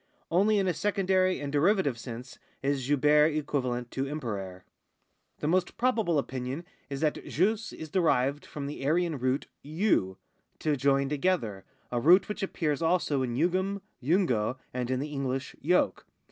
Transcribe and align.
Only 0.31 0.57
in 0.57 0.65
a 0.67 0.73
secondary 0.73 1.39
and 1.39 1.51
derivative 1.53 1.95
sense 1.99 2.39
is 2.63 2.89
jubere 2.89 3.27
equivalent 3.37 3.91
to 3.91 4.05
imperare. 4.05 4.63
The 5.41 5.47
most 5.47 5.77
probable 5.77 6.17
opinion 6.17 6.65
is 6.89 7.01
that 7.01 7.23
jus 7.27 7.71
is 7.71 7.91
derived 7.91 8.43
from 8.43 8.65
the 8.65 8.83
Aryan 8.83 9.19
root 9.19 9.45
YU, 9.61 10.17
to 10.57 10.75
join 10.75 11.07
together 11.07 11.65
(a 11.91 11.99
root 12.01 12.27
which 12.27 12.41
appears 12.41 12.81
also 12.81 13.21
in 13.21 13.35
jugem. 13.35 13.81
jungo, 14.01 14.57
and 14.73 14.89
in 14.89 14.99
the 14.99 15.13
English 15.13 15.55
yoke). 15.61 16.07